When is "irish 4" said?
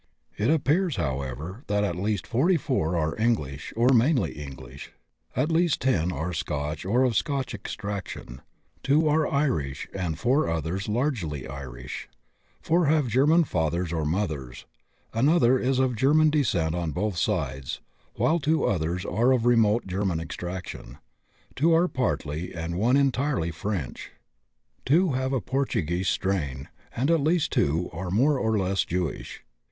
11.47-12.87